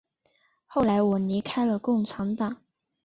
[0.65, 2.57] 后来我离开了共产党。